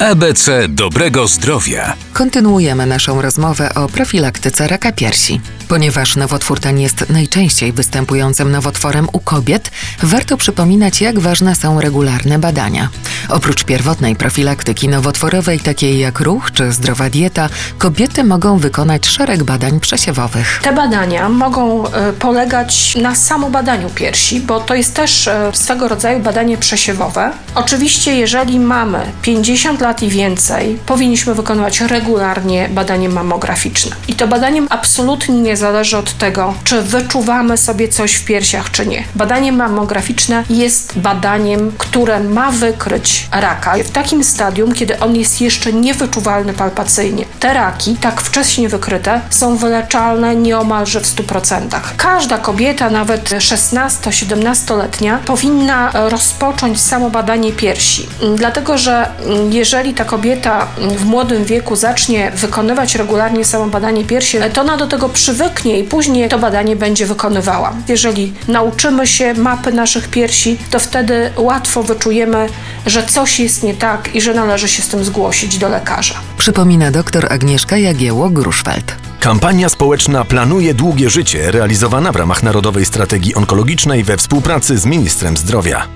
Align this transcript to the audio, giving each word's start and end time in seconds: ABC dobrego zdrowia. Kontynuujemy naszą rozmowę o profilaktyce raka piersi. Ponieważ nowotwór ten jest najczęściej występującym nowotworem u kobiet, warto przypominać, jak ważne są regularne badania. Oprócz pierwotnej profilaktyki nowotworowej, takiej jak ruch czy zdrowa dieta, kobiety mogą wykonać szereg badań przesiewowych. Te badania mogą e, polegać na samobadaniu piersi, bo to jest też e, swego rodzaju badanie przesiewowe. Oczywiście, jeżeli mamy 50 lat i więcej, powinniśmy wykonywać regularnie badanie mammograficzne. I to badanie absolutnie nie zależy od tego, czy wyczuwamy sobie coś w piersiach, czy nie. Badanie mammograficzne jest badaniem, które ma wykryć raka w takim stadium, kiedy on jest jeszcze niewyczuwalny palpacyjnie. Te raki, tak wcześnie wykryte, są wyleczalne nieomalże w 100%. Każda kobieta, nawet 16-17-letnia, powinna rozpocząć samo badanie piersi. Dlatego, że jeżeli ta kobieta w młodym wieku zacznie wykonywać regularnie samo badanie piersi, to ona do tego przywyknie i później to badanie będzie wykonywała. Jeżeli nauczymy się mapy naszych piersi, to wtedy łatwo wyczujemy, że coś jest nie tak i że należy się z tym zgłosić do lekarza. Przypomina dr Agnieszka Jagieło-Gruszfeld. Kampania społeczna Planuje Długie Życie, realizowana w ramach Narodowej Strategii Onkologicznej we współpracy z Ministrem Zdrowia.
ABC 0.00 0.68
dobrego 0.68 1.28
zdrowia. 1.28 1.96
Kontynuujemy 2.12 2.86
naszą 2.86 3.22
rozmowę 3.22 3.74
o 3.74 3.88
profilaktyce 3.88 4.68
raka 4.68 4.92
piersi. 4.92 5.40
Ponieważ 5.68 6.16
nowotwór 6.16 6.60
ten 6.60 6.78
jest 6.78 7.10
najczęściej 7.10 7.72
występującym 7.72 8.50
nowotworem 8.50 9.08
u 9.12 9.20
kobiet, 9.20 9.70
warto 10.02 10.36
przypominać, 10.36 11.00
jak 11.00 11.18
ważne 11.18 11.54
są 11.54 11.80
regularne 11.80 12.38
badania. 12.38 12.88
Oprócz 13.28 13.64
pierwotnej 13.64 14.16
profilaktyki 14.16 14.88
nowotworowej, 14.88 15.60
takiej 15.60 15.98
jak 15.98 16.20
ruch 16.20 16.52
czy 16.52 16.72
zdrowa 16.72 17.10
dieta, 17.10 17.48
kobiety 17.78 18.24
mogą 18.24 18.58
wykonać 18.58 19.06
szereg 19.06 19.44
badań 19.44 19.80
przesiewowych. 19.80 20.60
Te 20.62 20.72
badania 20.72 21.28
mogą 21.28 21.86
e, 21.86 22.12
polegać 22.12 22.96
na 23.02 23.14
samobadaniu 23.14 23.90
piersi, 23.90 24.40
bo 24.40 24.60
to 24.60 24.74
jest 24.74 24.94
też 24.94 25.28
e, 25.28 25.50
swego 25.54 25.88
rodzaju 25.88 26.20
badanie 26.20 26.58
przesiewowe. 26.58 27.32
Oczywiście, 27.54 28.16
jeżeli 28.16 28.60
mamy 28.60 29.00
50 29.22 29.80
lat 29.80 30.02
i 30.02 30.08
więcej, 30.08 30.78
powinniśmy 30.86 31.34
wykonywać 31.34 31.80
regularnie 31.80 32.68
badanie 32.68 33.08
mammograficzne. 33.08 33.96
I 34.08 34.14
to 34.14 34.28
badanie 34.28 34.62
absolutnie 34.70 35.40
nie 35.40 35.56
zależy 35.56 35.96
od 35.96 36.18
tego, 36.18 36.54
czy 36.64 36.82
wyczuwamy 36.82 37.56
sobie 37.56 37.88
coś 37.88 38.14
w 38.14 38.24
piersiach, 38.24 38.70
czy 38.70 38.86
nie. 38.86 39.04
Badanie 39.14 39.52
mammograficzne 39.52 40.44
jest 40.50 40.98
badaniem, 40.98 41.72
które 41.78 42.20
ma 42.20 42.52
wykryć 42.52 43.15
raka 43.32 43.74
w 43.84 43.90
takim 43.90 44.24
stadium, 44.24 44.72
kiedy 44.72 45.00
on 45.00 45.16
jest 45.16 45.40
jeszcze 45.40 45.72
niewyczuwalny 45.72 46.52
palpacyjnie. 46.52 47.24
Te 47.40 47.54
raki, 47.54 47.96
tak 48.00 48.20
wcześnie 48.20 48.68
wykryte, 48.68 49.20
są 49.30 49.56
wyleczalne 49.56 50.36
nieomalże 50.36 51.00
w 51.00 51.16
100%. 51.16 51.80
Każda 51.96 52.38
kobieta, 52.38 52.90
nawet 52.90 53.30
16-17-letnia, 53.30 55.18
powinna 55.24 55.90
rozpocząć 56.08 56.80
samo 56.80 57.10
badanie 57.10 57.52
piersi. 57.52 58.08
Dlatego, 58.36 58.78
że 58.78 59.08
jeżeli 59.50 59.94
ta 59.94 60.04
kobieta 60.04 60.66
w 60.78 61.04
młodym 61.04 61.44
wieku 61.44 61.76
zacznie 61.76 62.30
wykonywać 62.30 62.94
regularnie 62.94 63.44
samo 63.44 63.66
badanie 63.66 64.04
piersi, 64.04 64.38
to 64.52 64.60
ona 64.60 64.76
do 64.76 64.86
tego 64.86 65.08
przywyknie 65.08 65.78
i 65.78 65.84
później 65.84 66.28
to 66.28 66.38
badanie 66.38 66.76
będzie 66.76 67.06
wykonywała. 67.06 67.72
Jeżeli 67.88 68.34
nauczymy 68.48 69.06
się 69.06 69.34
mapy 69.34 69.72
naszych 69.72 70.08
piersi, 70.08 70.58
to 70.70 70.78
wtedy 70.78 71.30
łatwo 71.36 71.82
wyczujemy, 71.82 72.48
że 72.86 72.95
coś 73.02 73.40
jest 73.40 73.62
nie 73.62 73.74
tak 73.74 74.14
i 74.14 74.20
że 74.20 74.34
należy 74.34 74.68
się 74.68 74.82
z 74.82 74.88
tym 74.88 75.04
zgłosić 75.04 75.58
do 75.58 75.68
lekarza. 75.68 76.14
Przypomina 76.38 76.90
dr 76.90 77.26
Agnieszka 77.32 77.76
Jagieło-Gruszfeld. 77.76 78.96
Kampania 79.20 79.68
społeczna 79.68 80.24
Planuje 80.24 80.74
Długie 80.74 81.10
Życie, 81.10 81.50
realizowana 81.50 82.12
w 82.12 82.16
ramach 82.16 82.42
Narodowej 82.42 82.86
Strategii 82.86 83.34
Onkologicznej 83.34 84.04
we 84.04 84.16
współpracy 84.16 84.78
z 84.78 84.86
Ministrem 84.86 85.36
Zdrowia. 85.36 85.95